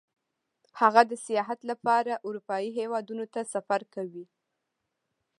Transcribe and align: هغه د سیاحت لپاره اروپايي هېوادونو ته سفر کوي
هغه 0.79 1.01
د 1.11 1.13
سیاحت 1.25 1.59
لپاره 1.71 2.13
اروپايي 2.27 2.69
هېوادونو 2.79 3.25
ته 3.33 3.41
سفر 3.53 3.81
کوي 3.93 4.25